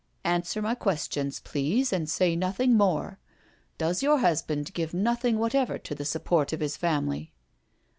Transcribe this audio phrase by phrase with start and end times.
[0.31, 3.19] •,•""Answer my questions, please, and say nothing more.
[3.77, 7.33] Does your husband give nothing whatever to the sup port of his family?"